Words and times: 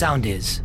sound 0.00 0.24
is. 0.24 0.62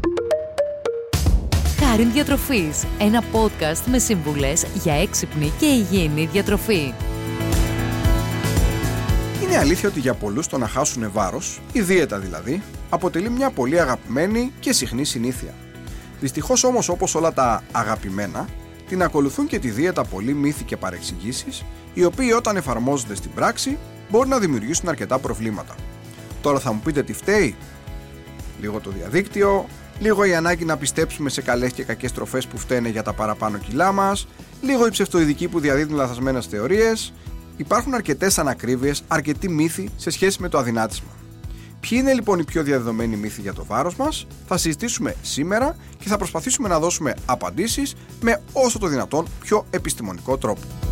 Χάριν 1.80 2.12
Διατροφής, 2.12 2.86
ένα 3.00 3.24
podcast 3.34 3.82
με 3.86 4.00
σύμβουλες 4.00 4.66
για 4.74 4.94
έξυπνη 4.94 5.52
και 5.60 5.66
υγιεινή 5.66 6.26
διατροφή. 6.26 6.94
Είναι 9.44 9.58
αλήθεια 9.58 9.90
ότι 9.90 10.00
για 10.00 10.14
πολλούς 10.14 10.48
το 10.48 10.58
να 10.58 10.68
χάσουν 10.68 11.12
βάρος, 11.12 11.62
η 11.72 11.82
δίαιτα 11.82 12.20
δηλαδή, 12.20 12.62
αποτελεί 12.90 13.30
μια 13.30 13.50
πολύ 13.50 13.80
αγαπημένη 13.80 14.52
και 14.60 14.74
συχνή 14.74 15.06
συνήθεια. 15.06 15.54
Δυστυχώς 16.20 16.64
όμως 16.64 16.90
όπως 16.90 17.16
όλα 17.16 17.34
τα 17.34 17.64
αγαπημένα, 17.72 18.48
την 18.88 19.04
ακολουθούν 19.04 19.48
και 19.48 19.60
τη 19.60 19.70
δίαιτα 19.70 20.04
πολλοί 20.04 20.34
μύθοι 20.34 20.64
και 20.64 20.78
παρεξηγήσεις, 20.78 21.64
οι 21.94 22.04
οποίοι 22.04 22.34
όταν 22.38 22.56
εφαρμόζονται 22.56 23.16
στην 23.16 23.32
πράξη 23.36 23.78
μπορεί 24.10 24.30
να 24.30 24.40
δημιουργήσουν 24.40 24.90
αρκετά 24.90 25.20
προβλήματα. 25.20 25.76
Τώρα 26.42 26.60
θα 26.60 26.72
μου 26.74 26.82
πείτε 26.84 27.04
τι 27.04 27.14
φταίει; 27.14 27.56
Λίγο 28.62 28.80
το 28.80 28.90
διαδίκτυο, 28.90 29.66
λίγο 30.00 30.24
η 30.24 30.36
ανάγκη 30.36 30.66
να 30.66 30.78
πιστέψουμε 30.78 31.30
σε 31.30 31.42
καλές 31.42 31.72
και 31.72 31.84
κακές 31.84 32.12
τροφές 32.12 32.48
που 32.48 32.58
φταίνε 32.58 32.90
για 32.90 33.04
τα 33.04 33.14
παραπάνω 33.14 33.58
κιλά 33.58 33.92
μας, 33.92 34.28
λίγο 34.62 34.86
οι 34.86 34.90
ψευτοειδικοί 34.90 35.48
που 35.48 35.60
διαδίδουν 35.60 35.96
λαθασμένες 35.96 36.46
θεωρίες. 36.46 37.14
Υπάρχουν 37.58 37.94
αρκετές 37.94 38.40
ανακρίβειες, 38.40 39.04
αρκετοί 39.08 39.50
μύθοι 39.50 39.90
σε 39.96 40.10
σχέση 40.10 40.42
με 40.42 40.50
το 40.50 40.58
αδυνάτισμα. 40.58 41.10
Ποιοι 41.80 41.98
είναι 42.02 42.14
λοιπόν 42.14 42.40
οι 42.40 42.44
πιο 42.44 42.64
διαδεδομένοι 42.64 43.16
μύθοι 43.16 43.42
για 43.42 43.54
το 43.54 43.66
βάρος 43.66 43.96
μας, 43.96 44.28
θα 44.48 44.58
συζητήσουμε 44.58 45.16
σήμερα 45.22 45.76
και 45.98 46.08
θα 46.08 46.18
προσπαθήσουμε 46.18 46.68
να 46.68 46.80
δώσουμε 46.80 47.14
απαντήσεις 47.26 47.96
με 48.22 48.42
όσο 48.54 48.80
το 48.80 48.88
δυνατόν 48.88 49.28
πιο 49.40 49.66
επιστημονικό 49.70 50.38
τρόπο. 50.38 50.85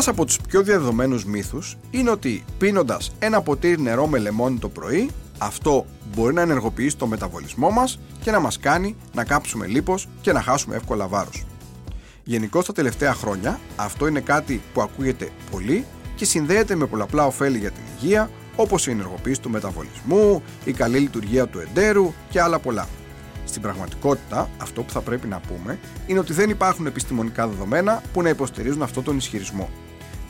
Ένας 0.00 0.12
από 0.12 0.24
τους 0.24 0.38
πιο 0.48 0.62
διαδεδομένους 0.62 1.24
μύθους 1.24 1.76
είναι 1.90 2.10
ότι 2.10 2.44
πίνοντας 2.58 3.12
ένα 3.18 3.42
ποτήρι 3.42 3.80
νερό 3.80 4.06
με 4.06 4.18
λεμόνι 4.18 4.58
το 4.58 4.68
πρωί, 4.68 5.10
αυτό 5.38 5.86
μπορεί 6.14 6.34
να 6.34 6.40
ενεργοποιήσει 6.40 6.96
το 6.96 7.06
μεταβολισμό 7.06 7.70
μας 7.70 7.98
και 8.22 8.30
να 8.30 8.40
μας 8.40 8.58
κάνει 8.58 8.96
να 9.14 9.24
κάψουμε 9.24 9.66
λίπος 9.66 10.08
και 10.20 10.32
να 10.32 10.42
χάσουμε 10.42 10.76
εύκολα 10.76 11.06
βάρος. 11.06 11.44
Γενικώ 12.24 12.62
τα 12.62 12.72
τελευταία 12.72 13.14
χρόνια 13.14 13.60
αυτό 13.76 14.06
είναι 14.06 14.20
κάτι 14.20 14.62
που 14.72 14.82
ακούγεται 14.82 15.28
πολύ 15.50 15.84
και 16.16 16.24
συνδέεται 16.24 16.74
με 16.74 16.86
πολλαπλά 16.86 17.26
ωφέλη 17.26 17.58
για 17.58 17.70
την 17.70 17.82
υγεία 17.96 18.30
όπως 18.56 18.86
η 18.86 18.90
ενεργοποίηση 18.90 19.40
του 19.40 19.50
μεταβολισμού, 19.50 20.42
η 20.64 20.72
καλή 20.72 20.98
λειτουργία 20.98 21.46
του 21.46 21.58
εντέρου 21.58 22.12
και 22.30 22.40
άλλα 22.40 22.58
πολλά. 22.58 22.88
Στην 23.44 23.62
πραγματικότητα, 23.62 24.50
αυτό 24.58 24.82
που 24.82 24.92
θα 24.92 25.00
πρέπει 25.00 25.26
να 25.26 25.40
πούμε 25.40 25.78
είναι 26.06 26.18
ότι 26.18 26.32
δεν 26.32 26.50
υπάρχουν 26.50 26.86
επιστημονικά 26.86 27.46
δεδομένα 27.48 28.02
που 28.12 28.22
να 28.22 28.28
υποστηρίζουν 28.28 28.82
αυτόν 28.82 29.04
τον 29.04 29.16
ισχυρισμό. 29.16 29.68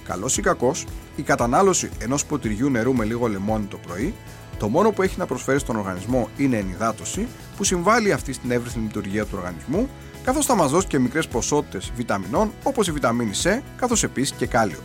Καλός 0.05 0.37
ή 0.39 0.43
κακός, 0.43 0.87
η 1.17 1.23
κατανάλωση 1.23 1.91
ενός 1.98 2.25
ποτηριού 2.25 2.70
νερού 2.70 2.95
με 2.95 3.05
λίγο 3.05 3.27
λεμόνι 3.29 3.65
το 3.65 3.77
πρωί, 3.77 4.15
το 4.59 4.69
μόνο 4.69 4.91
που 4.91 5.03
έχει 5.03 5.19
να 5.19 5.27
προσφέρει 5.27 5.59
στον 5.59 5.77
οργανισμό 5.77 6.29
είναι 6.37 6.56
ενυδάτωση, 6.56 7.29
που 7.56 7.65
συμβάλλει 7.65 8.12
αυτή 8.12 8.33
στην 8.33 8.51
εύρυθμη 8.51 8.83
λειτουργία 8.83 9.25
του 9.25 9.34
οργανισμού, 9.37 9.89
καθώς 10.25 10.47
θα 10.47 10.55
μας 10.55 10.71
δώσει 10.71 10.87
και 10.87 10.98
μικρές 10.98 11.28
ποσότητες 11.28 11.93
βιταμινών 11.97 12.53
όπως 12.62 12.89
η 12.89 12.93
βιταμίνη 12.93 13.31
C, 13.43 13.61
καθώς 13.77 14.03
επίσης 14.03 14.37
και 14.37 14.47
κάλιο. 14.47 14.78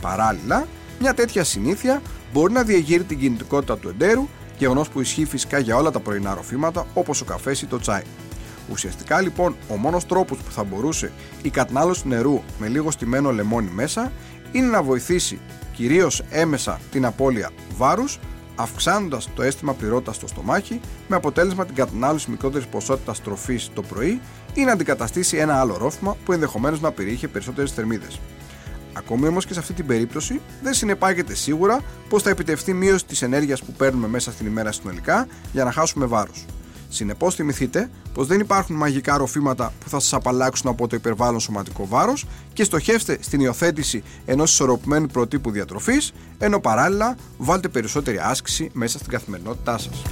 Παράλληλα, 0.00 0.66
μια 1.00 1.14
τέτοια 1.14 1.44
συνήθεια 1.44 2.02
μπορεί 2.32 2.52
να 2.52 2.62
διεγείρει 2.62 3.04
την 3.04 3.18
κινητικότητα 3.18 3.78
του 3.78 3.88
εντέρου 3.88 4.28
γεγονός 4.58 4.88
που 4.88 5.00
ισχύει 5.00 5.24
φυσικά 5.24 5.58
για 5.58 5.76
όλα 5.76 5.90
τα 5.90 6.00
πρωινά 6.00 6.34
ροφήματα 6.34 6.86
όπως 6.94 7.20
ο 7.20 7.24
καφές 7.24 7.62
ή 7.62 7.66
το 7.66 7.78
τσάι. 7.78 8.02
Ουσιαστικά 8.70 9.20
λοιπόν 9.20 9.56
ο 9.68 9.76
μόνος 9.76 10.06
τρόπος 10.06 10.38
που 10.38 10.50
θα 10.50 10.64
μπορούσε 10.64 11.12
η 11.42 11.50
κατανάλωση 11.50 12.08
νερού 12.08 12.42
με 12.58 12.68
λίγο 12.68 12.90
στημένο 12.90 13.32
λεμόνι 13.32 13.70
μέσα 13.74 14.12
είναι 14.52 14.66
να 14.66 14.82
βοηθήσει 14.82 15.40
κυρίως 15.72 16.22
έμεσα 16.30 16.80
την 16.90 17.04
απώλεια 17.04 17.50
βάρους, 17.76 18.18
αυξάνοντας 18.54 19.28
το 19.34 19.42
αίσθημα 19.42 19.74
πληρότητας 19.74 20.16
στο 20.16 20.26
στομάχι, 20.26 20.80
με 21.08 21.16
αποτέλεσμα 21.16 21.66
την 21.66 21.74
κατανάλωση 21.74 22.30
μικρότερης 22.30 22.66
ποσότητας 22.66 23.22
τροφής 23.22 23.70
το 23.74 23.82
πρωί 23.82 24.20
ή 24.54 24.64
να 24.64 24.72
αντικαταστήσει 24.72 25.36
ένα 25.36 25.60
άλλο 25.60 25.76
ρόφημα 25.76 26.16
που 26.24 26.32
ενδεχομένως 26.32 26.80
να 26.80 26.92
περιείχε 26.92 27.28
περισσότερες 27.28 27.72
θερμίδες. 27.72 28.20
Ακόμη 28.92 29.26
όμως 29.26 29.46
και 29.46 29.52
σε 29.52 29.58
αυτή 29.58 29.72
την 29.72 29.86
περίπτωση 29.86 30.40
δεν 30.62 30.74
συνεπάγεται 30.74 31.34
σίγουρα 31.34 31.80
πως 32.08 32.22
θα 32.22 32.30
επιτευχθεί 32.30 32.72
μείωση 32.72 33.04
της 33.04 33.22
ενέργειας 33.22 33.62
που 33.62 33.72
παίρνουμε 33.72 34.08
μέσα 34.08 34.32
στην 34.32 34.46
ημέρα 34.46 34.72
συνολικά 34.72 35.26
για 35.52 35.64
να 35.64 35.72
χάσουμε 35.72 36.06
βάρος. 36.06 36.44
Συνεπώς, 36.92 37.34
θυμηθείτε 37.34 37.90
πως 38.14 38.26
δεν 38.26 38.40
υπάρχουν 38.40 38.76
μαγικά 38.76 39.16
ροφήματα 39.16 39.72
που 39.80 39.88
θα 39.88 40.00
σας 40.00 40.12
απαλλάξουν 40.12 40.70
από 40.70 40.88
το 40.88 40.96
υπερβάλλον 40.96 41.40
σωματικό 41.40 41.86
βάρος 41.86 42.26
και 42.52 42.64
στοχεύστε 42.64 43.18
στην 43.20 43.40
υιοθέτηση 43.40 44.02
ενός 44.24 44.52
ισορροπημένου 44.52 45.06
προτύπου 45.06 45.50
διατροφής, 45.50 46.12
ενώ 46.38 46.60
παράλληλα 46.60 47.16
βάλτε 47.38 47.68
περισσότερη 47.68 48.18
άσκηση 48.18 48.70
μέσα 48.72 48.98
στην 48.98 49.10
καθημερινότητά 49.10 49.78
σας. 49.78 50.02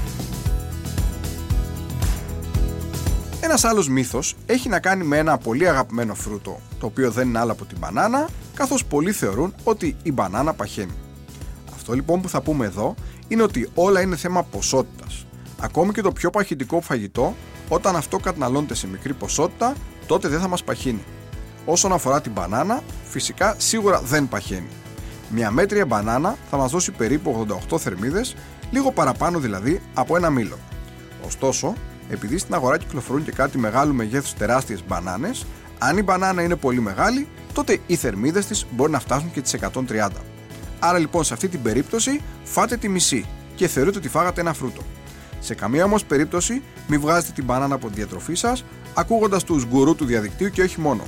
Ένας 3.41 3.65
άλλος 3.65 3.89
μύθος 3.89 4.37
έχει 4.47 4.69
να 4.69 4.81
κάνει 4.81 5.05
με 5.05 5.19
ένα 5.19 5.39
πολύ 5.39 5.69
αγαπημένο 5.69 6.15
φρούτο, 6.15 6.61
το 6.79 6.87
οποίο 6.87 7.11
δεν 7.11 7.29
είναι 7.29 7.39
άλλο 7.39 7.53
από 7.53 7.65
την 7.65 7.79
μπανάνα, 7.79 8.29
καθώς 8.55 8.85
πολλοί 8.85 9.13
θεωρούν 9.13 9.55
ότι 9.65 9.97
η 10.03 10.13
μπανάνα 10.13 10.55
παχαίνει. 10.55 10.95
Αυτό 11.75 11.93
λοιπόν 11.93 12.21
που 12.21 12.29
θα 12.29 12.41
πούμε 12.41 12.67
εδώ 12.67 12.95
είναι 13.29 13.43
ότι 13.43 13.69
όλα 13.75 14.01
είναι 14.01 14.17
θέμα 14.17 14.43
ποσότητας. 14.43 15.27
Ακόμη 15.61 15.93
και 15.93 16.01
το 16.01 16.13
πιο 16.13 16.31
παχυντικό 16.31 16.81
φαγητό, 16.81 17.35
όταν 17.69 17.97
αυτό 17.97 18.19
καταναλώνεται 18.19 18.75
σε 18.75 18.87
μικρή 18.87 19.15
ποσότητα, 19.15 19.75
τότε 20.07 20.29
δεν 20.29 20.41
θα 20.41 20.49
μας 20.49 20.65
παχύνει. 20.65 21.05
Όσον 21.65 21.93
αφορά 21.93 22.21
την 22.21 22.33
μπανάνα, 22.33 22.83
φυσικά 23.05 23.55
σίγουρα 23.59 24.01
δεν 24.01 24.29
παχαίνει. 24.29 24.69
Μια 25.31 25.51
μέτρια 25.51 25.87
μπανάνα 25.87 26.37
θα 26.51 26.57
μας 26.57 26.71
δώσει 26.71 26.93
περίπου 26.93 27.47
88 27.71 27.79
θερμίδες, 27.79 28.37
λίγο 28.71 28.93
παραπάνω 28.93 29.39
δηλαδή 29.39 29.81
από 29.95 30.17
ένα 30.17 30.31
μήλο. 30.31 30.59
Ωστόσο, 31.27 31.75
επειδή 32.09 32.39
στην 32.39 32.55
αγορά 32.55 32.79
κυκλοφορούν 32.79 33.25
και 33.25 33.33
κάτι 33.33 33.59
μεγάλου 33.59 33.95
μεγέθους 33.95 34.35
τεράστιες 34.35 34.85
μπανάνες, 34.89 35.47
αν 35.79 35.97
η 35.97 36.03
μπανάνα 36.03 36.43
είναι 36.43 36.57
πολύ 36.57 36.81
μεγάλη, 36.81 37.29
τότε 37.53 37.79
οι 37.87 37.97
θερμίδες 37.97 38.47
της 38.47 38.67
μπορεί 38.71 38.91
να 38.91 39.01
φτάσουν 39.01 39.31
και 39.31 39.41
τις 39.41 39.53
130. 39.53 40.09
Άρα 40.79 40.99
λοιπόν 40.99 41.25
σε 41.25 41.35
αυτή 41.35 41.49
την 41.49 41.63
περίπτωση 41.63 42.21
φάτε 42.45 42.77
τη 42.77 42.89
μισή 42.89 43.27
και 43.55 43.69
θεωρείτε 43.69 43.99
ότι 43.99 44.09
φάγατε 44.09 44.41
ένα 44.41 44.53
φρούτο. 44.53 44.83
Σε 45.41 45.55
καμία 45.55 45.85
όμως 45.85 46.05
περίπτωση 46.05 46.63
μην 46.89 47.01
βγάζετε 47.01 47.33
την 47.33 47.45
μπανάνα 47.45 47.75
από 47.75 47.89
τη 47.89 47.95
διατροφή 47.95 48.35
σας 48.35 48.65
ακούγοντας 48.95 49.45
τους 49.45 49.67
γκουρού 49.67 49.95
του 49.95 50.05
διαδικτύου 50.05 50.51
και 50.51 50.63
όχι 50.63 50.81
μόνο. 50.81 51.03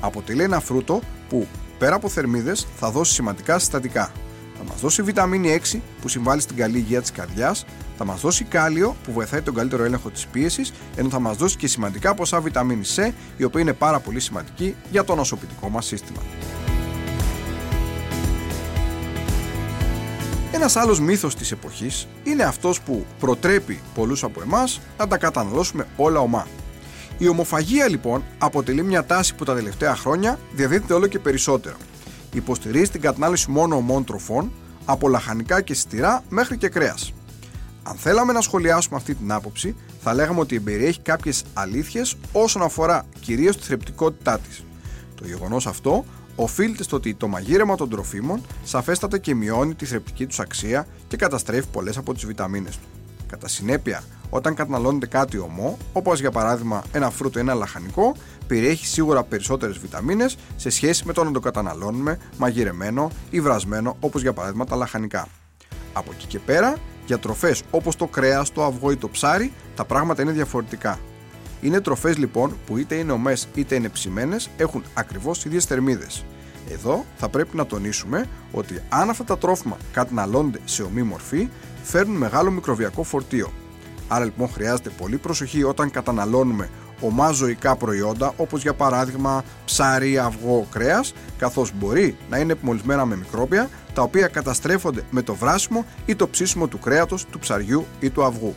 Αποτελεί 0.00 0.42
ένα 0.42 0.60
φρούτο 0.60 1.00
που 1.28 1.46
πέρα 1.78 1.94
από 1.94 2.08
θερμίδες 2.08 2.66
θα 2.76 2.90
δώσει 2.90 3.12
σημαντικά 3.12 3.58
συστατικά. 3.58 4.12
Θα 4.58 4.64
μας 4.64 4.80
δώσει 4.80 5.02
βιταμίνη 5.02 5.60
6 5.72 5.80
που 6.00 6.08
συμβάλλει 6.08 6.40
στην 6.40 6.56
καλή 6.56 6.78
υγεία 6.78 7.00
της 7.00 7.12
καρδιάς, 7.12 7.64
θα 7.96 8.04
μας 8.04 8.20
δώσει 8.20 8.44
κάλιο 8.44 8.96
που 9.04 9.12
βοηθάει 9.12 9.42
τον 9.42 9.54
καλύτερο 9.54 9.84
έλεγχο 9.84 10.10
της 10.10 10.26
πίεσης, 10.26 10.72
ενώ 10.96 11.08
θα 11.08 11.20
μας 11.20 11.36
δώσει 11.36 11.56
και 11.56 11.66
σημαντικά 11.66 12.14
ποσά 12.14 12.40
βιταμίνη 12.40 12.84
C, 12.96 13.12
η 13.36 13.44
οποία 13.44 13.60
είναι 13.60 13.72
πάρα 13.72 14.00
πολύ 14.00 14.20
σημαντική 14.20 14.74
για 14.90 15.04
το 15.04 15.14
νοσοποιητικό 15.14 15.68
μας 15.68 15.86
σύστημα. 15.86 16.20
Ένας 20.52 20.76
άλλος 20.76 21.00
μύθος 21.00 21.34
της 21.34 21.52
εποχής 21.52 22.08
είναι 22.24 22.42
αυτός 22.42 22.80
που 22.80 23.06
προτρέπει 23.18 23.80
πολλούς 23.94 24.24
από 24.24 24.42
εμάς 24.42 24.80
να 24.98 25.08
τα 25.08 25.18
καταναλώσουμε 25.18 25.86
όλα 25.96 26.20
ομά. 26.20 26.46
Η 27.18 27.28
ομοφαγία 27.28 27.88
λοιπόν 27.88 28.24
αποτελεί 28.38 28.82
μια 28.82 29.04
τάση 29.04 29.34
που 29.34 29.44
τα 29.44 29.54
τελευταία 29.54 29.96
χρόνια 29.96 30.38
διαδίδεται 30.52 30.94
όλο 30.94 31.06
και 31.06 31.18
περισσότερο. 31.18 31.76
Υποστηρίζει 32.32 32.90
την 32.90 33.00
κατανάλωση 33.00 33.50
μόνο 33.50 33.76
ομών 33.76 34.04
τροφών, 34.04 34.52
από 34.84 35.08
λαχανικά 35.08 35.60
και 35.60 35.74
στηρά 35.74 36.22
μέχρι 36.28 36.56
και 36.56 36.68
κρέας. 36.68 37.12
Αν 37.82 37.96
θέλαμε 37.96 38.32
να 38.32 38.40
σχολιάσουμε 38.40 38.96
αυτή 38.96 39.14
την 39.14 39.32
άποψη, 39.32 39.76
θα 40.02 40.14
λέγαμε 40.14 40.40
ότι 40.40 40.60
περιέχει 40.60 41.00
κάποιες 41.00 41.42
αλήθειες 41.54 42.16
όσον 42.32 42.62
αφορά 42.62 43.06
κυρίως 43.20 43.56
τη 43.56 43.62
θρεπτικότητά 43.62 44.38
της. 44.38 44.64
Το 45.14 45.26
γεγονός 45.26 45.66
αυτό 45.66 46.04
οφείλεται 46.40 46.82
στο 46.82 46.96
ότι 46.96 47.14
το 47.14 47.28
μαγείρεμα 47.28 47.76
των 47.76 47.88
τροφίμων 47.88 48.40
σαφέστατα 48.64 49.18
και 49.18 49.34
μειώνει 49.34 49.74
τη 49.74 49.84
θρεπτική 49.86 50.26
τους 50.26 50.40
αξία 50.40 50.86
και 51.08 51.16
καταστρέφει 51.16 51.66
πολλές 51.72 51.96
από 51.96 52.14
τις 52.14 52.26
βιταμίνες 52.26 52.76
του. 52.76 52.86
Κατά 53.26 53.48
συνέπεια, 53.48 54.02
όταν 54.30 54.54
καταναλώνεται 54.54 55.06
κάτι 55.06 55.38
ομό, 55.38 55.78
όπως 55.92 56.20
για 56.20 56.30
παράδειγμα 56.30 56.82
ένα 56.92 57.10
φρούτο 57.10 57.38
ή 57.38 57.42
ένα 57.42 57.54
λαχανικό, 57.54 58.16
περιέχει 58.46 58.86
σίγουρα 58.86 59.22
περισσότερες 59.22 59.78
βιταμίνες 59.78 60.36
σε 60.56 60.70
σχέση 60.70 61.02
με 61.06 61.12
το 61.12 61.24
να 61.24 61.30
το 61.30 61.40
καταναλώνουμε 61.40 62.18
μαγειρεμένο 62.38 63.10
ή 63.30 63.40
βρασμένο, 63.40 63.96
όπως 64.00 64.22
για 64.22 64.32
παράδειγμα 64.32 64.64
τα 64.64 64.76
λαχανικά. 64.76 65.28
Από 65.92 66.10
εκεί 66.14 66.26
και 66.26 66.38
πέρα, 66.38 66.76
για 67.06 67.18
τροφές 67.18 67.62
όπως 67.70 67.96
το 67.96 68.06
κρέας, 68.06 68.52
το 68.52 68.64
αυγό 68.64 68.90
ή 68.90 68.96
το 68.96 69.08
ψάρι, 69.08 69.52
τα 69.74 69.84
πράγματα 69.84 70.22
είναι 70.22 70.32
διαφορετικά. 70.32 70.98
Είναι 71.60 71.80
τροφές 71.80 72.16
λοιπόν 72.16 72.56
που 72.66 72.78
είτε 72.78 72.94
είναι 72.94 73.12
ομές 73.12 73.48
είτε 73.54 73.74
είναι 73.74 73.88
ψημένες 73.88 74.50
έχουν 74.56 74.84
ακριβώς 74.94 75.44
ίδιες 75.44 75.64
θερμίδες. 75.64 76.24
Εδώ 76.70 77.04
θα 77.16 77.28
πρέπει 77.28 77.56
να 77.56 77.66
τονίσουμε 77.66 78.26
ότι 78.52 78.82
αν 78.88 79.10
αυτά 79.10 79.24
τα 79.24 79.38
τρόφιμα 79.38 79.76
καταναλώνται 79.92 80.60
σε 80.64 80.82
ομή 80.82 81.02
μορφή, 81.02 81.48
φέρνουν 81.82 82.16
μεγάλο 82.16 82.50
μικροβιακό 82.50 83.02
φορτίο. 83.02 83.52
Άρα 84.08 84.24
λοιπόν 84.24 84.48
χρειάζεται 84.48 84.90
πολύ 84.90 85.16
προσοχή 85.16 85.62
όταν 85.62 85.90
καταναλώνουμε 85.90 86.68
ομά 87.00 87.30
ζωικά 87.30 87.76
προϊόντα 87.76 88.32
όπως 88.36 88.62
για 88.62 88.74
παράδειγμα 88.74 89.44
ψάρι, 89.64 90.18
αυγό, 90.18 90.66
κρέας 90.72 91.14
καθώς 91.38 91.72
μπορεί 91.74 92.16
να 92.30 92.38
είναι 92.38 92.52
επιμολυσμένα 92.52 93.04
με 93.04 93.16
μικρόβια 93.16 93.68
τα 93.94 94.02
οποία 94.02 94.26
καταστρέφονται 94.28 95.02
με 95.10 95.22
το 95.22 95.34
βράσιμο 95.34 95.84
ή 96.06 96.14
το 96.16 96.28
ψήσιμο 96.28 96.66
του 96.66 96.78
κρέατος, 96.78 97.26
του 97.30 97.38
ψαριού 97.38 97.86
ή 98.00 98.10
του 98.10 98.24
αυγού. 98.24 98.54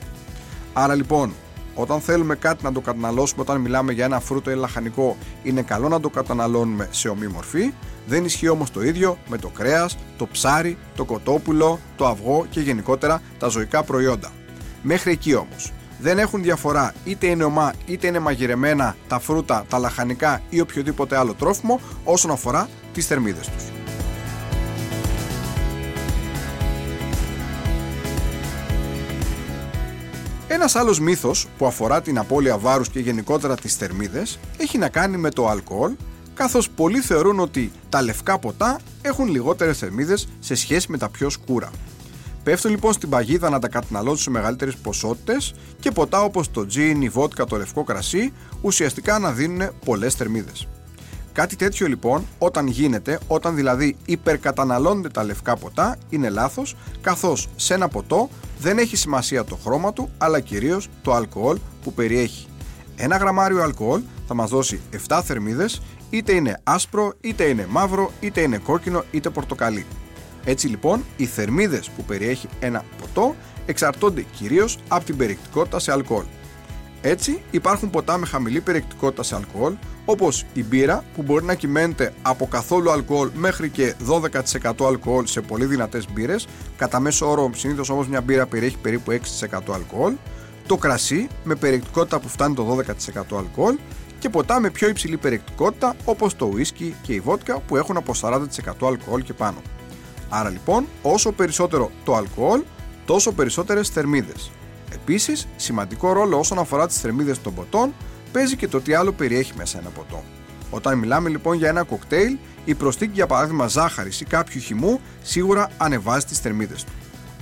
Άρα 0.73 0.95
λοιπόν 0.95 1.33
όταν 1.75 1.99
θέλουμε 1.99 2.35
κάτι 2.35 2.63
να 2.63 2.71
το 2.71 2.79
καταναλώσουμε 2.79 3.41
όταν 3.41 3.61
μιλάμε 3.61 3.91
για 3.91 4.05
ένα 4.05 4.19
φρούτο 4.19 4.51
ή 4.51 4.55
λαχανικό 4.55 5.17
είναι 5.43 5.61
καλό 5.61 5.87
να 5.87 5.99
το 5.99 6.09
καταναλώνουμε 6.09 6.87
σε 6.91 7.09
ομή 7.09 7.27
μορφή 7.27 7.73
δεν 8.05 8.25
ισχύει 8.25 8.47
όμως 8.47 8.71
το 8.71 8.81
ίδιο 8.81 9.17
με 9.27 9.37
το 9.37 9.47
κρέας, 9.47 9.97
το 10.17 10.27
ψάρι, 10.27 10.77
το 10.95 11.05
κοτόπουλο, 11.05 11.79
το 11.95 12.07
αυγό 12.07 12.45
και 12.49 12.59
γενικότερα 12.59 13.21
τα 13.39 13.47
ζωικά 13.47 13.83
προϊόντα. 13.83 14.31
Μέχρι 14.81 15.11
εκεί 15.11 15.35
όμως. 15.35 15.71
Δεν 15.99 16.19
έχουν 16.19 16.41
διαφορά 16.41 16.93
είτε 17.05 17.27
είναι 17.27 17.43
ομά 17.43 17.73
είτε 17.85 18.07
είναι 18.07 18.19
μαγειρεμένα 18.19 18.95
τα 19.07 19.19
φρούτα, 19.19 19.65
τα 19.69 19.79
λαχανικά 19.79 20.41
ή 20.49 20.59
οποιοδήποτε 20.59 21.17
άλλο 21.17 21.33
τρόφιμο 21.33 21.79
όσον 22.03 22.31
αφορά 22.31 22.69
τις 22.93 23.05
θερμίδες 23.07 23.47
τους. 23.49 23.80
Ένας 30.53 30.75
άλλος 30.75 30.99
μύθος 30.99 31.47
που 31.57 31.65
αφορά 31.65 32.01
την 32.01 32.17
απώλεια 32.17 32.57
βάρους 32.57 32.89
και 32.89 32.99
γενικότερα 32.99 33.55
τις 33.55 33.75
θερμίδες 33.75 34.39
έχει 34.57 34.77
να 34.77 34.89
κάνει 34.89 35.17
με 35.17 35.29
το 35.29 35.47
αλκοόλ, 35.47 35.95
καθώς 36.33 36.69
πολλοί 36.69 36.99
θεωρούν 36.99 37.39
ότι 37.39 37.71
τα 37.89 38.01
λευκά 38.01 38.39
ποτά 38.39 38.79
έχουν 39.01 39.27
λιγότερες 39.27 39.77
θερμίδες 39.77 40.27
σε 40.39 40.55
σχέση 40.55 40.91
με 40.91 40.97
τα 40.97 41.09
πιο 41.09 41.29
σκούρα. 41.29 41.69
Πέφτουν 42.43 42.71
λοιπόν 42.71 42.93
στην 42.93 43.09
παγίδα 43.09 43.49
να 43.49 43.59
τα 43.59 43.67
καταναλώσουν 43.67 44.17
σε 44.17 44.29
μεγαλύτερες 44.29 44.75
ποσότητες 44.75 45.53
και 45.79 45.91
ποτά 45.91 46.21
όπως 46.21 46.51
το 46.51 46.65
τζιν, 46.65 47.01
η 47.01 47.09
βότκα, 47.09 47.45
το 47.45 47.57
λευκό 47.57 47.83
κρασί 47.83 48.33
ουσιαστικά 48.61 49.19
να 49.19 49.31
δίνουν 49.31 49.69
πολλές 49.85 50.13
θερμίδες. 50.13 50.67
Κάτι 51.33 51.55
τέτοιο 51.55 51.87
λοιπόν 51.87 52.25
όταν 52.37 52.67
γίνεται, 52.67 53.19
όταν 53.27 53.55
δηλαδή 53.55 53.95
υπερκαταναλώνονται 54.05 55.09
τα 55.09 55.23
λευκά 55.23 55.55
ποτά, 55.55 55.97
είναι 56.09 56.29
λάθος, 56.29 56.75
καθώς 57.01 57.49
σε 57.55 57.73
ένα 57.73 57.87
ποτό 57.87 58.29
δεν 58.61 58.77
έχει 58.77 58.95
σημασία 58.95 59.43
το 59.43 59.55
χρώμα 59.55 59.93
του, 59.93 60.09
αλλά 60.17 60.39
κυρίως 60.39 60.89
το 61.01 61.13
αλκοόλ 61.13 61.57
που 61.83 61.93
περιέχει. 61.93 62.47
Ένα 62.95 63.17
γραμμάριο 63.17 63.61
αλκοόλ 63.61 64.01
θα 64.27 64.33
μας 64.33 64.49
δώσει 64.49 64.79
7 65.07 65.21
θερμίδες, 65.23 65.81
είτε 66.09 66.33
είναι 66.33 66.59
άσπρο, 66.63 67.13
είτε 67.21 67.43
είναι 67.43 67.65
μαύρο, 67.69 68.11
είτε 68.19 68.41
είναι 68.41 68.57
κόκκινο, 68.57 69.03
είτε 69.11 69.29
πορτοκαλί. 69.29 69.85
Έτσι 70.43 70.67
λοιπόν, 70.67 71.03
οι 71.17 71.25
θερμίδες 71.25 71.89
που 71.89 72.03
περιέχει 72.03 72.47
ένα 72.59 72.83
ποτό 73.01 73.35
εξαρτώνται 73.65 74.25
κυρίως 74.35 74.77
από 74.87 75.05
την 75.05 75.17
περιεκτικότητα 75.17 75.79
σε 75.79 75.91
αλκοόλ. 75.91 76.23
Έτσι, 77.01 77.41
υπάρχουν 77.51 77.89
ποτά 77.89 78.17
με 78.17 78.25
χαμηλή 78.25 78.61
περιεκτικότητα 78.61 79.23
σε 79.23 79.35
αλκοόλ, 79.35 79.73
όπως 80.05 80.45
η 80.53 80.63
μπύρα 80.63 81.03
που 81.15 81.21
μπορεί 81.21 81.45
να 81.45 81.53
κυμαίνεται 81.53 82.13
από 82.21 82.47
καθόλου 82.47 82.91
αλκοόλ 82.91 83.29
μέχρι 83.33 83.69
και 83.69 83.95
12% 84.63 84.85
αλκοόλ 84.87 85.25
σε 85.25 85.41
πολύ 85.41 85.65
δυνατές 85.65 86.05
μπύρες, 86.11 86.47
κατά 86.77 86.99
μέσο 86.99 87.29
όρο 87.29 87.49
συνήθως 87.55 87.89
όμως 87.89 88.07
μια 88.07 88.21
μπύρα 88.21 88.45
περιέχει 88.45 88.77
περίπου 88.77 89.11
6% 89.11 89.73
αλκοόλ, 89.73 90.13
το 90.67 90.77
κρασί 90.77 91.27
με 91.43 91.55
περιεκτικότητα 91.55 92.19
που 92.19 92.27
φτάνει 92.27 92.55
το 92.55 92.77
12% 93.33 93.37
αλκοόλ 93.37 93.75
και 94.19 94.29
ποτά 94.29 94.59
με 94.59 94.69
πιο 94.69 94.87
υψηλή 94.87 95.17
περιεκτικότητα 95.17 95.95
όπως 96.05 96.35
το 96.35 96.45
ουίσκι 96.45 96.95
και 97.01 97.13
η 97.13 97.19
βότκα 97.19 97.59
που 97.59 97.77
έχουν 97.77 97.97
από 97.97 98.13
40% 98.21 98.87
αλκοόλ 98.87 99.23
και 99.23 99.33
πάνω. 99.33 99.57
Άρα 100.29 100.49
λοιπόν, 100.49 100.85
όσο 101.01 101.31
περισσότερο 101.31 101.91
το 102.03 102.15
αλκοόλ, 102.15 102.61
τόσο 103.05 103.31
περισσότερες 103.31 103.89
θερμίδες. 103.89 104.51
Επίσης, 104.93 105.47
σημαντικό 105.55 106.13
ρόλο 106.13 106.39
όσον 106.39 106.59
αφορά 106.59 106.87
τις 106.87 106.97
θερμίδες 106.99 107.41
των 107.41 107.53
ποτών 107.53 107.93
παίζει 108.31 108.55
και 108.55 108.67
το 108.67 108.81
τι 108.81 108.93
άλλο 108.93 109.11
περιέχει 109.11 109.53
μέσα 109.57 109.79
ένα 109.79 109.89
ποτό. 109.89 110.23
Όταν 110.69 110.97
μιλάμε 110.97 111.29
λοιπόν 111.29 111.57
για 111.57 111.67
ένα 111.67 111.83
κοκτέιλ, 111.83 112.37
η 112.65 112.73
προστίκη 112.73 113.11
για 113.13 113.27
παράδειγμα 113.27 113.67
ζάχαρης 113.67 114.21
ή 114.21 114.25
κάποιου 114.25 114.59
χυμού 114.59 114.99
σίγουρα 115.21 115.69
ανεβάζει 115.77 116.25
τις 116.25 116.39
θερμίδες 116.39 116.83
του. 116.83 116.91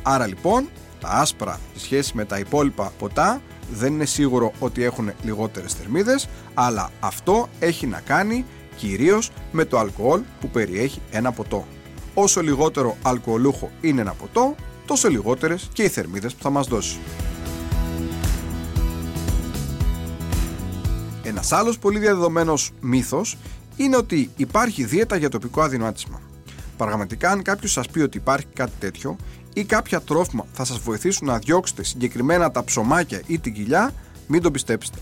Άρα 0.03 0.27
λοιπόν, 0.27 0.69
τα 0.99 1.07
άσπρα 1.07 1.59
σε 1.73 1.79
σχέση 1.83 2.11
με 2.15 2.25
τα 2.25 2.39
υπόλοιπα 2.39 2.91
ποτά 2.97 3.41
δεν 3.71 3.93
είναι 3.93 4.05
σίγουρο 4.05 4.51
ότι 4.59 4.83
έχουν 4.83 5.11
λιγότερες 5.23 5.73
θερμίδες, 5.73 6.27
αλλά 6.53 6.89
αυτό 6.99 7.49
έχει 7.59 7.87
να 7.87 7.99
κάνει 7.99 8.45
κυρίως 8.75 9.31
με 9.51 9.65
το 9.65 9.79
αλκοόλ 9.79 10.21
που 10.39 10.49
περιέχει 10.49 11.01
ένα 11.11 11.31
ποτό 11.31 11.67
όσο 12.21 12.41
λιγότερο 12.41 12.97
αλκοολούχο 13.01 13.71
είναι 13.81 14.01
ένα 14.01 14.13
ποτό, 14.13 14.55
τόσο 14.85 15.09
λιγότερες 15.09 15.69
και 15.73 15.83
οι 15.83 15.87
θερμίδες 15.87 16.33
που 16.33 16.43
θα 16.43 16.49
μας 16.49 16.67
δώσει. 16.67 16.97
Ένας 21.39 21.51
άλλος 21.51 21.79
πολύ 21.79 21.99
διαδεδομένος 21.99 22.71
μύθος 22.81 23.37
είναι 23.77 23.95
ότι 23.95 24.29
υπάρχει 24.35 24.83
δίαιτα 24.83 25.15
για 25.15 25.29
τοπικό 25.29 25.61
αδυνάτισμα. 25.61 26.21
Πραγματικά 26.77 27.31
αν 27.31 27.41
κάποιος 27.41 27.71
σας 27.71 27.87
πει 27.87 27.99
ότι 27.99 28.17
υπάρχει 28.17 28.45
κάτι 28.53 28.71
τέτοιο 28.79 29.15
ή 29.53 29.63
κάποια 29.63 30.01
τρόφιμα 30.01 30.45
θα 30.53 30.65
σας 30.65 30.77
βοηθήσουν 30.79 31.27
να 31.27 31.37
διώξετε 31.37 31.83
συγκεκριμένα 31.83 32.51
τα 32.51 32.63
ψωμάκια 32.63 33.21
ή 33.27 33.39
την 33.39 33.53
κοιλιά, 33.53 33.93
μην 34.27 34.41
το 34.41 34.51
πιστέψετε. 34.51 34.97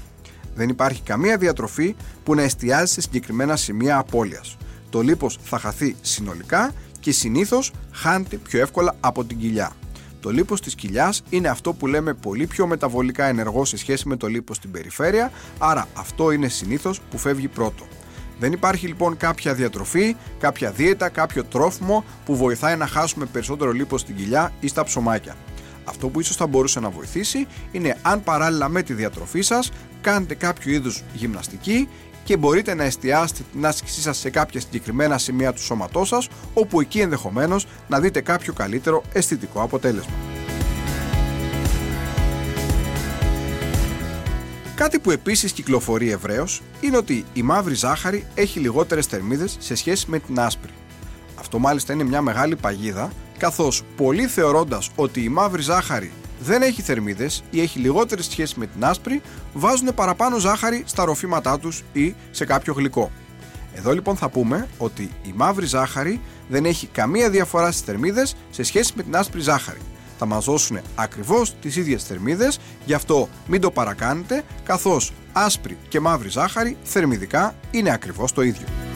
Δεν 0.55 0.69
υπάρχει 0.69 1.01
καμία 1.01 1.37
διατροφή 1.37 1.95
που 2.23 2.35
να 2.35 2.41
εστιάζει 2.41 2.93
σε 2.93 3.01
συγκεκριμένα 3.01 3.55
σημεία 3.55 3.97
απώλειας. 3.97 4.57
Το 4.89 5.01
λίπος 5.01 5.39
θα 5.43 5.59
χαθεί 5.59 5.95
συνολικά 6.01 6.73
και 6.99 7.11
συνήθως 7.11 7.71
χάνεται 7.91 8.37
πιο 8.37 8.59
εύκολα 8.59 8.95
από 8.99 9.23
την 9.23 9.37
κοιλιά. 9.37 9.71
Το 10.19 10.29
λίπος 10.29 10.61
της 10.61 10.75
κοιλιάς 10.75 11.23
είναι 11.29 11.47
αυτό 11.47 11.73
που 11.73 11.87
λέμε 11.87 12.13
πολύ 12.13 12.47
πιο 12.47 12.67
μεταβολικά 12.67 13.25
ενεργό 13.25 13.65
σε 13.65 13.77
σχέση 13.77 14.07
με 14.07 14.15
το 14.15 14.27
λίπος 14.27 14.55
στην 14.55 14.71
περιφέρεια, 14.71 15.31
άρα 15.57 15.87
αυτό 15.93 16.31
είναι 16.31 16.47
συνήθως 16.47 16.99
που 16.99 17.17
φεύγει 17.17 17.47
πρώτο. 17.47 17.87
Δεν 18.39 18.51
υπάρχει 18.51 18.87
λοιπόν 18.87 19.17
κάποια 19.17 19.53
διατροφή, 19.53 20.15
κάποια 20.39 20.71
δίαιτα, 20.71 21.09
κάποιο 21.09 21.43
τρόφιμο 21.43 22.03
που 22.25 22.35
βοηθάει 22.35 22.75
να 22.75 22.87
χάσουμε 22.87 23.25
περισσότερο 23.25 23.71
λίπος 23.71 24.01
στην 24.01 24.15
κοιλιά 24.15 24.53
ή 24.59 24.67
στα 24.67 24.83
ψωμάκια. 24.83 25.35
Αυτό 25.83 26.07
που 26.09 26.19
ίσως 26.19 26.35
θα 26.35 26.47
μπορούσε 26.47 26.79
να 26.79 26.89
βοηθήσει 26.89 27.47
είναι 27.71 27.97
αν 28.01 28.23
παράλληλα 28.23 28.69
με 28.69 28.81
τη 28.81 28.93
διατροφή 28.93 29.41
σας 29.41 29.71
κάνετε 30.01 30.35
κάποιο 30.35 30.73
είδους 30.73 31.03
γυμναστική 31.13 31.89
και 32.27 32.37
μπορείτε 32.37 32.73
να 32.73 32.83
εστιάσετε 32.83 33.43
την 33.51 33.65
άσκησή 33.65 34.01
σας 34.01 34.17
σε 34.17 34.29
κάποια 34.29 34.59
συγκεκριμένα 34.59 35.17
σημεία 35.17 35.53
του 35.53 35.61
σώματός 35.61 36.07
σας, 36.07 36.27
όπου 36.53 36.81
εκεί 36.81 36.99
ενδεχομένως 36.99 37.67
να 37.87 37.99
δείτε 37.99 38.21
κάποιο 38.21 38.53
καλύτερο 38.53 39.03
αισθητικό 39.13 39.61
αποτέλεσμα. 39.61 40.13
Κάτι 44.75 44.99
που 44.99 45.11
επίσης 45.11 45.51
κυκλοφορεί 45.51 46.11
ευρέως 46.11 46.61
είναι 46.81 46.97
ότι 46.97 47.25
η 47.33 47.41
μαύρη 47.41 47.73
ζάχαρη 47.73 48.27
έχει 48.35 48.59
λιγότερες 48.59 49.05
θερμίδες 49.05 49.55
σε 49.59 49.75
σχέση 49.75 50.05
με 50.09 50.19
την 50.19 50.39
άσπρη. 50.39 50.71
Αυτό 51.39 51.59
μάλιστα 51.59 51.93
είναι 51.93 52.03
μια 52.03 52.21
μεγάλη 52.21 52.55
παγίδα, 52.55 53.11
καθώς 53.37 53.83
πολλοί 53.95 54.27
θεωρώντας 54.27 54.89
ότι 54.95 55.23
η 55.23 55.29
μαύρη 55.29 55.61
ζάχαρη 55.61 56.11
δεν 56.39 56.61
έχει 56.61 56.81
θερμίδες 56.81 57.43
ή 57.49 57.61
έχει 57.61 57.79
λιγότερη 57.79 58.23
σχέση 58.23 58.59
με 58.59 58.65
την 58.65 58.85
άσπρη, 58.85 59.21
βάζουν 59.53 59.93
παραπάνω 59.95 60.37
ζάχαρη 60.37 60.83
στα 60.85 61.05
ροφήματά 61.05 61.59
τους 61.59 61.83
ή 61.93 62.15
σε 62.31 62.45
κάποιο 62.45 62.73
γλυκό. 62.73 63.11
Εδώ 63.75 63.91
λοιπόν 63.91 64.15
θα 64.15 64.29
πούμε 64.29 64.67
ότι 64.77 65.01
η 65.01 65.33
μαύρη 65.35 65.65
ζάχαρη 65.65 66.21
δεν 66.47 66.65
έχει 66.65 66.87
καμία 66.87 67.29
διαφορά 67.29 67.71
στις 67.71 67.83
θερμίδες 67.83 68.35
σε 68.49 68.63
σχέση 68.63 68.93
με 68.95 69.03
την 69.03 69.15
άσπρη 69.15 69.41
ζάχαρη. 69.41 69.79
Θα 70.17 70.25
μας 70.25 70.45
δώσουν 70.45 70.79
ακριβώς 70.95 71.55
τις 71.61 71.75
ίδιες 71.75 72.03
θερμίδες, 72.03 72.59
γι' 72.85 72.93
αυτό 72.93 73.29
μην 73.47 73.61
το 73.61 73.71
παρακάνετε, 73.71 74.43
καθώς 74.63 75.13
άσπρη 75.33 75.77
και 75.89 75.99
μαύρη 75.99 76.29
ζάχαρη 76.29 76.77
θερμιδικά 76.83 77.55
είναι 77.71 77.91
ακριβώς 77.91 78.31
το 78.31 78.41
ίδιο. 78.41 78.86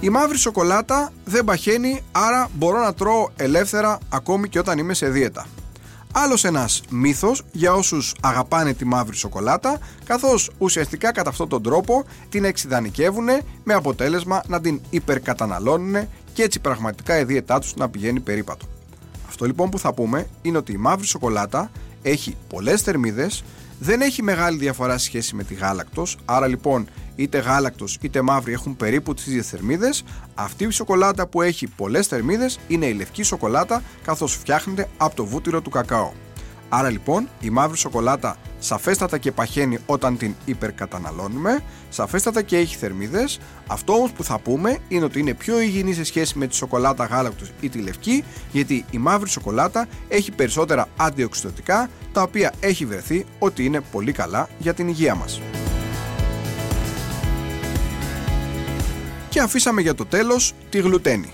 Η 0.00 0.08
μαύρη 0.08 0.38
σοκολάτα 0.38 1.12
δεν 1.24 1.44
παχαίνει, 1.44 2.02
άρα 2.12 2.48
μπορώ 2.54 2.80
να 2.80 2.94
τρώω 2.94 3.28
ελεύθερα 3.36 3.98
ακόμη 4.08 4.48
και 4.48 4.58
όταν 4.58 4.78
είμαι 4.78 4.94
σε 4.94 5.08
δίαιτα. 5.08 5.46
Άλλος 6.12 6.44
ένας 6.44 6.82
μύθος 6.90 7.42
για 7.52 7.72
όσους 7.72 8.14
αγαπάνε 8.22 8.72
τη 8.72 8.84
μαύρη 8.84 9.16
σοκολάτα, 9.16 9.78
καθώς 10.04 10.50
ουσιαστικά 10.58 11.12
κατά 11.12 11.30
αυτόν 11.30 11.48
τον 11.48 11.62
τρόπο 11.62 12.04
την 12.28 12.44
εξειδανικεύουν 12.44 13.26
με 13.64 13.74
αποτέλεσμα 13.74 14.42
να 14.46 14.60
την 14.60 14.80
υπερκαταναλώνουν 14.90 16.08
και 16.32 16.42
έτσι 16.42 16.60
πραγματικά 16.60 17.18
η 17.18 17.24
δίαιτά 17.24 17.58
τους 17.58 17.74
να 17.74 17.88
πηγαίνει 17.88 18.20
περίπατο. 18.20 18.66
Αυτό 19.28 19.44
λοιπόν 19.44 19.70
που 19.70 19.78
θα 19.78 19.94
πούμε 19.94 20.26
είναι 20.42 20.58
ότι 20.58 20.72
η 20.72 20.76
μαύρη 20.76 21.06
σοκολάτα 21.06 21.70
έχει 22.02 22.36
πολλές 22.48 22.82
θερμίδες, 22.82 23.44
δεν 23.78 24.00
έχει 24.00 24.22
μεγάλη 24.22 24.58
διαφορά 24.58 24.98
σχέση 24.98 25.34
με 25.34 25.44
τη 25.44 25.54
γάλακτος, 25.54 26.16
άρα 26.24 26.46
λοιπόν 26.46 26.88
είτε 27.16 27.38
γάλακτος 27.38 27.98
είτε 28.00 28.22
μαύρη 28.22 28.52
έχουν 28.52 28.76
περίπου 28.76 29.14
τις 29.14 29.26
ίδιες 29.26 29.48
θερμίδες. 29.48 30.04
Αυτή 30.34 30.64
η 30.64 30.70
σοκολάτα 30.70 31.26
που 31.26 31.42
έχει 31.42 31.66
πολλές 31.66 32.06
θερμίδες 32.06 32.58
είναι 32.68 32.86
η 32.86 32.92
λευκή 32.92 33.22
σοκολάτα 33.22 33.82
καθώς 34.04 34.34
φτιάχνεται 34.34 34.88
από 34.96 35.16
το 35.16 35.24
βούτυρο 35.24 35.60
του 35.60 35.70
κακάο. 35.70 36.12
Άρα 36.68 36.90
λοιπόν 36.90 37.28
η 37.40 37.50
μαύρη 37.50 37.76
σοκολάτα 37.76 38.36
σαφέστατα 38.58 39.18
και 39.18 39.32
παχαίνει 39.32 39.78
όταν 39.86 40.16
την 40.16 40.34
υπερκαταναλώνουμε, 40.44 41.62
σαφέστατα 41.88 42.42
και 42.42 42.56
έχει 42.56 42.76
θερμίδες. 42.76 43.38
Αυτό 43.66 43.92
όμως 43.92 44.12
που 44.12 44.24
θα 44.24 44.38
πούμε 44.38 44.78
είναι 44.88 45.04
ότι 45.04 45.20
είναι 45.20 45.34
πιο 45.34 45.60
υγιεινή 45.60 45.94
σε 45.94 46.04
σχέση 46.04 46.38
με 46.38 46.46
τη 46.46 46.54
σοκολάτα 46.54 47.04
γάλακτος 47.04 47.52
ή 47.60 47.68
τη 47.68 47.78
λευκή, 47.78 48.24
γιατί 48.52 48.84
η 48.90 48.98
μαύρη 48.98 49.28
σοκολάτα 49.28 49.86
έχει 50.08 50.30
περισσότερα 50.30 50.88
αντιοξυδοτικά, 50.96 51.90
τα 52.12 52.22
οποία 52.22 52.52
έχει 52.60 52.84
βρεθεί 52.84 53.26
ότι 53.38 53.64
είναι 53.64 53.80
πολύ 53.80 54.12
καλά 54.12 54.48
για 54.58 54.74
την 54.74 54.88
υγεία 54.88 55.14
μας. 55.14 55.40
Και 59.36 59.42
αφήσαμε 59.42 59.80
για 59.80 59.94
το 59.94 60.06
τέλος 60.06 60.52
τη 60.70 60.78
γλουτένη. 60.78 61.32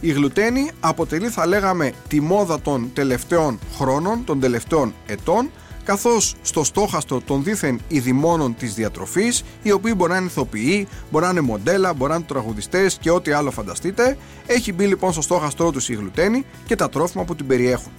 Η 0.00 0.12
γλουτένη 0.12 0.70
αποτελεί 0.80 1.28
θα 1.28 1.46
λέγαμε 1.46 1.92
τη 2.08 2.20
μόδα 2.20 2.60
των 2.60 2.90
τελευταίων 2.94 3.58
χρόνων, 3.76 4.24
των 4.24 4.40
τελευταίων 4.40 4.94
ετών 5.06 5.50
καθώς 5.84 6.34
στο 6.42 6.64
στόχαστρο 6.64 7.20
των 7.20 7.42
δίθεν 7.42 7.80
ειδημόνων 7.88 8.54
της 8.56 8.74
διατροφής 8.74 9.44
οι 9.62 9.72
οποίοι 9.72 9.92
μπορεί 9.96 10.10
να 10.10 10.16
είναι 10.16 10.26
ηθοποιοί, 10.26 10.88
μπορεί 11.10 11.24
να 11.24 11.30
είναι 11.30 11.40
μοντέλα, 11.40 11.92
μπορεί 11.92 12.10
να 12.10 12.16
είναι 12.16 12.24
τραγουδιστές 12.28 12.98
και 13.00 13.10
ό,τι 13.10 13.32
άλλο 13.32 13.50
φανταστείτε 13.50 14.18
έχει 14.46 14.72
μπει 14.72 14.86
λοιπόν 14.86 15.12
στο 15.12 15.22
στόχαστρό 15.22 15.70
τους 15.70 15.88
η 15.88 15.94
γλουτένη 15.94 16.44
και 16.66 16.76
τα 16.76 16.88
τρόφιμα 16.88 17.24
που 17.24 17.34
την 17.34 17.46
περιέχουν. 17.46 17.92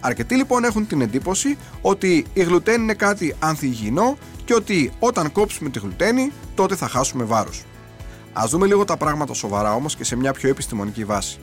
Αρκετοί 0.00 0.34
λοιπόν 0.34 0.64
έχουν 0.64 0.86
την 0.86 1.00
εντύπωση 1.00 1.56
ότι 1.80 2.26
η 2.32 2.42
γλουτένη 2.42 2.82
είναι 2.82 2.94
κάτι 2.94 3.34
ανθυγιεινό 3.38 4.16
και 4.44 4.54
ότι 4.54 4.92
όταν 4.98 5.32
κόψουμε 5.32 5.70
τη 5.70 5.78
γλουτένη 5.78 6.32
τότε 6.54 6.76
θα 6.76 6.88
χάσουμε 6.88 7.24
βάρος. 7.24 7.64
Α 8.32 8.44
δούμε 8.48 8.66
λίγο 8.66 8.84
τα 8.84 8.96
πράγματα 8.96 9.34
σοβαρά 9.34 9.74
όμως 9.74 9.96
και 9.96 10.04
σε 10.04 10.16
μια 10.16 10.32
πιο 10.32 10.48
επιστημονική 10.48 11.04
βάση. 11.04 11.38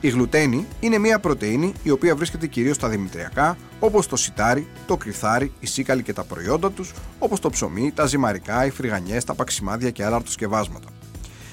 Η 0.00 0.08
γλουτένη 0.08 0.66
είναι 0.80 0.98
μια 0.98 1.18
πρωτενη 1.18 1.72
η 1.82 1.90
οποία 1.90 2.16
βρίσκεται 2.16 2.46
κυρίως 2.46 2.76
στα 2.76 2.88
δημητριακά, 2.88 3.56
όπως 3.80 4.06
το 4.06 4.16
σιτάρι, 4.16 4.66
το 4.86 4.96
κρυθάρι, 4.96 5.52
η 5.60 5.66
σίκαλη 5.66 6.02
και 6.02 6.12
τα 6.12 6.24
προϊόντα 6.24 6.70
τους, 6.70 6.92
όπως 7.18 7.40
το 7.40 7.50
ψωμί, 7.50 7.92
τα 7.94 8.06
ζυμαρικά, 8.06 8.66
οι 8.66 8.70
φρυγανιές, 8.70 9.24
τα 9.24 9.34
παξιμάδια 9.34 9.90
και 9.90 10.04
άλλα 10.04 10.16
αρτοσκευάσματα. 10.16 10.88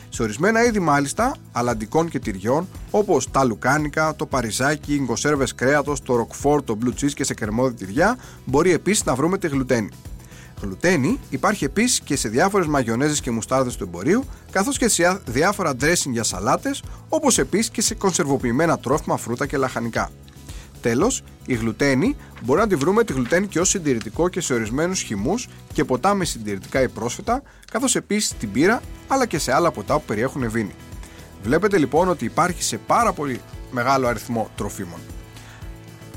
Σε 0.10 0.24
ορισμένα 0.24 0.64
είδη 0.64 0.80
μάλιστα 0.80 1.36
αλαντικών 1.52 2.10
και 2.10 2.20
τυριών 2.20 2.68
όπως 2.92 3.32
τα 3.32 3.44
λουκάνικα, 3.44 4.16
το 4.16 4.26
παριζάκι, 4.26 4.94
οι 4.94 5.02
γκοσέρβες 5.04 5.56
κρέατος, 5.56 6.02
το 6.02 6.16
ροκφόρ, 6.16 6.64
το 6.64 6.78
blue 6.84 7.04
cheese 7.04 7.14
και 7.14 7.24
σε 7.24 7.34
κερμόδι 7.34 7.74
τυριά 7.74 8.18
μπορεί 8.46 8.72
επίσης 8.72 9.06
να 9.06 9.16
βρούμε 9.16 9.38
τη 9.38 9.48
γλουτένη. 9.48 9.90
Γλουτένη 10.62 11.20
υπάρχει 11.30 11.63
επίσης 11.63 12.01
και 12.01 12.15
σε 12.15 12.30
διάφορες 12.30 12.68
μαγιονέζες 12.68 13.22
και 13.22 13.32
μουστάρδες 13.32 13.75
του 13.75 13.84
εμπορίου, 13.84 14.24
καθώς 14.51 14.77
και 14.77 14.88
σε 14.88 15.22
διάφορα 15.25 15.72
dressing 15.82 16.12
για 16.12 16.24
σαλάτες, 16.24 16.84
όπως 17.10 17.38
επίσης 17.38 17.70
και 17.70 17.82
σε 17.82 17.96
κονσερβοποιημένα 17.96 18.80
τρόφιμα, 18.80 19.18
φρούτα 19.18 19.46
και 19.46 19.58
λαχανικά. 19.58 20.12
Τέλος, 20.82 21.24
η 21.46 21.53
γλουτένη 21.53 22.15
μπορεί 22.44 22.60
να 22.60 22.68
τη 22.68 22.75
βρούμε 22.75 23.03
τη 23.03 23.13
γλουτένη 23.13 23.48
και 23.48 23.60
ως 23.60 23.70
συντηρητικό 23.70 24.30
και 24.30 24.41
σε 24.41 24.53
ορισμένους 24.53 25.01
χυμούς 25.01 25.48
και 25.74 25.84
ποτά 25.84 26.13
με 26.13 26.25
συντηρητικά 26.25 26.82
ή 26.82 26.88
πρόσφατα, 26.88 27.41
καθώς 27.72 27.96
επίσης 27.96 28.34
την 28.39 28.51
πύρα 28.51 28.82
αλλά 29.08 29.25
και 29.25 29.38
σε 29.38 29.53
άλλα 29.53 29.72
ποτά 29.72 29.94
που 29.94 30.03
περιέχουν 30.06 30.50
βίνη. 30.50 30.75
Βλέπετε 31.44 31.77
λοιπόν 31.77 32.10
ότι 32.10 32.25
υπάρχει 32.25 32.63
σε 32.63 32.77
πάρα 32.77 33.13
πολύ 33.13 33.41
μεγάλο 33.72 34.08
αριθμό 34.08 34.50
τροφίμων. 34.56 35.00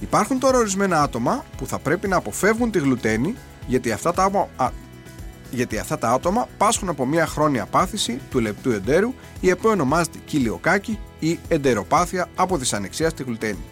Υπάρχουν 0.01 0.39
τώρα 0.39 0.59
ορισμένα 0.59 1.03
άτομα 1.03 1.45
που 1.57 1.67
θα 1.67 1.79
πρέπει 1.79 2.09
να 2.09 2.17
αποφεύγουν 2.17 2.71
τη 2.71 2.79
γλουτένη 2.79 3.37
γιατί 3.67 3.93
αυτά 3.93 4.13
τα 4.13 4.25
άτομα, 4.25 4.49
γιατί 5.51 5.79
αυτά 5.79 5.99
τα 5.99 6.11
άτομα 6.11 6.49
πάσχουν 6.59 6.89
από 6.89 7.07
μια 7.07 7.27
χρόνια 7.27 7.67
πάθηση 7.67 8.21
του 8.31 8.41
λεπτού 8.41 8.71
εντέρου 8.71 9.15
η 9.41 9.53
οποία 9.53 9.71
ονομάζεται 9.71 10.19
κοιλιοκάκι 10.25 10.99
ή 11.19 11.39
εντεροπάθεια 11.49 12.29
από 12.35 12.57
δυσανεξία 12.57 13.11
στη 13.11 13.23
γλουτένη. 13.23 13.65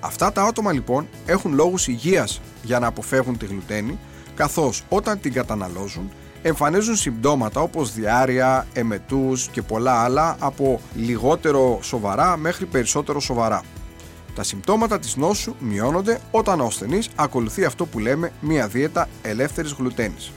Αυτά 0.00 0.32
τα 0.32 0.42
άτομα 0.42 0.72
λοιπόν 0.72 1.08
έχουν 1.26 1.54
λόγους 1.54 1.88
υγείας 1.88 2.40
για 2.62 2.78
να 2.78 2.86
αποφεύγουν 2.86 3.38
τη 3.38 3.46
γλουτένη 3.46 3.98
καθώς 4.34 4.84
όταν 4.88 5.20
την 5.20 5.32
καταναλώσουν 5.32 6.10
εμφανίζουν 6.42 6.96
συμπτώματα 6.96 7.60
όπως 7.60 7.92
διάρρεια, 7.92 8.66
εμετούς 8.72 9.48
και 9.48 9.62
πολλά 9.62 10.02
άλλα 10.02 10.36
από 10.38 10.80
λιγότερο 10.94 11.78
σοβαρά 11.82 12.36
μέχρι 12.36 12.66
περισσότερο 12.66 13.20
σοβαρά. 13.20 13.62
Τα 14.38 14.44
συμπτώματα 14.44 14.98
της 14.98 15.16
νόσου 15.16 15.54
μειώνονται 15.58 16.20
όταν 16.30 16.60
ο 16.60 16.64
ασθενής 16.64 17.08
ακολουθεί 17.14 17.64
αυτό 17.64 17.86
που 17.86 17.98
λέμε 17.98 18.32
μια 18.40 18.68
δίαιτα 18.68 19.08
ελεύθερης 19.22 19.72
γλουτένης. 19.72 20.32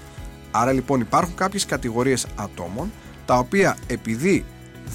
Άρα 0.52 0.72
λοιπόν 0.72 1.00
υπάρχουν 1.00 1.36
κάποιες 1.36 1.66
κατηγορίες 1.66 2.26
ατόμων 2.36 2.92
τα 3.26 3.38
οποία 3.38 3.78
επειδή 3.88 4.46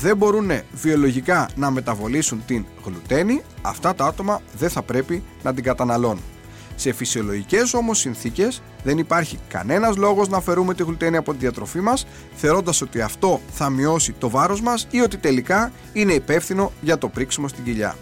δεν 0.00 0.16
μπορούν 0.16 0.50
βιολογικά 0.72 1.48
να 1.56 1.70
μεταβολήσουν 1.70 2.42
την 2.46 2.66
γλουτένη, 2.84 3.42
αυτά 3.62 3.94
τα 3.94 4.06
άτομα 4.06 4.40
δεν 4.58 4.70
θα 4.70 4.82
πρέπει 4.82 5.22
να 5.42 5.54
την 5.54 5.64
καταναλώνουν. 5.64 6.22
Σε 6.76 6.92
φυσιολογικές 6.92 7.74
όμως 7.74 7.98
συνθήκες 7.98 8.62
δεν 8.84 8.98
υπάρχει 8.98 9.38
κανένας 9.48 9.96
λόγος 9.96 10.28
να 10.28 10.36
αφαιρούμε 10.36 10.74
τη 10.74 10.82
γλουτένη 10.82 11.16
από 11.16 11.32
τη 11.32 11.38
διατροφή 11.38 11.80
μας 11.80 12.06
θεωρώντας 12.34 12.82
ότι 12.82 13.00
αυτό 13.00 13.40
θα 13.52 13.70
μειώσει 13.70 14.12
το 14.12 14.30
βάρος 14.30 14.60
μας 14.60 14.86
ή 14.90 15.00
ότι 15.00 15.16
τελικά 15.16 15.72
είναι 15.92 16.12
υπεύθυνο 16.12 16.72
για 16.80 16.98
το 16.98 17.08
πρίξιμο 17.08 17.48
στην 17.48 17.64
κοιλιά. 17.64 17.94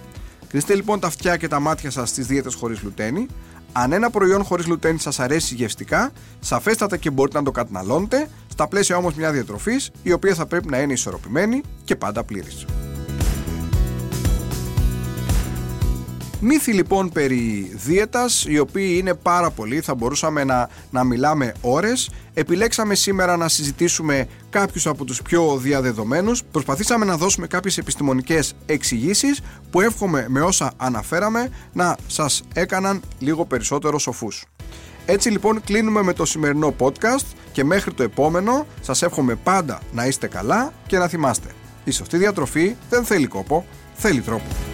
Κλείστε 0.54 0.74
λοιπόν 0.74 1.00
τα 1.00 1.06
αυτιά 1.06 1.36
και 1.36 1.48
τα 1.48 1.60
μάτια 1.60 1.90
σας 1.90 2.08
στις 2.08 2.26
δίαιτες 2.26 2.54
χωρίς 2.54 2.82
λουτένη. 2.82 3.26
Αν 3.72 3.92
ένα 3.92 4.10
προϊόν 4.10 4.44
χωρίς 4.44 4.66
λουτένη 4.66 4.98
σας 4.98 5.20
αρέσει 5.20 5.54
γευστικά, 5.54 6.12
σαφέστατα 6.40 6.96
και 6.96 7.10
μπορείτε 7.10 7.38
να 7.38 7.44
το 7.44 7.50
καταναλώνετε, 7.50 8.28
στα 8.48 8.68
πλαίσια 8.68 8.96
όμως 8.96 9.14
μιας 9.14 9.32
διατροφής 9.32 9.90
η 10.02 10.12
οποία 10.12 10.34
θα 10.34 10.46
πρέπει 10.46 10.68
να 10.68 10.80
είναι 10.80 10.92
ισορροπημένη 10.92 11.62
και 11.84 11.96
πάντα 11.96 12.24
πλήρης. 12.24 12.64
Μύθοι 16.40 16.72
λοιπόν 16.72 17.10
περί 17.10 17.70
δίαιτας, 17.74 18.44
οι 18.48 18.58
οποίοι 18.58 18.96
είναι 18.98 19.14
πάρα 19.14 19.50
πολλοί, 19.50 19.80
θα 19.80 19.94
μπορούσαμε 19.94 20.44
να, 20.44 20.68
να 20.90 21.04
μιλάμε 21.04 21.54
ώρες. 21.60 22.10
Επιλέξαμε 22.34 22.94
σήμερα 22.94 23.36
να 23.36 23.48
συζητήσουμε 23.48 24.26
κάποιους 24.50 24.86
από 24.86 25.04
τους 25.04 25.22
πιο 25.22 25.56
διαδεδομένους. 25.56 26.42
Προσπαθήσαμε 26.50 27.04
να 27.04 27.16
δώσουμε 27.16 27.46
κάποιες 27.46 27.78
επιστημονικές 27.78 28.54
εξηγήσεις 28.66 29.40
που 29.70 29.80
εύχομαι 29.80 30.26
με 30.28 30.40
όσα 30.40 30.72
αναφέραμε 30.76 31.48
να 31.72 31.96
σας 32.06 32.42
έκαναν 32.54 33.02
λίγο 33.18 33.44
περισσότερο 33.44 33.98
σοφούς. 33.98 34.44
Έτσι 35.06 35.30
λοιπόν 35.30 35.60
κλείνουμε 35.64 36.02
με 36.02 36.12
το 36.12 36.24
σημερινό 36.24 36.74
podcast 36.78 37.24
και 37.52 37.64
μέχρι 37.64 37.92
το 37.92 38.02
επόμενο 38.02 38.66
σας 38.80 39.02
εύχομαι 39.02 39.34
πάντα 39.34 39.80
να 39.92 40.06
είστε 40.06 40.26
καλά 40.26 40.72
και 40.86 40.98
να 40.98 41.08
θυμάστε. 41.08 41.48
Η 41.84 41.90
σωστή 41.90 42.16
διατροφή 42.16 42.74
δεν 42.90 43.04
θέλει 43.04 43.26
κόπο, 43.26 43.66
θέλει 43.94 44.20
τρόπο. 44.20 44.73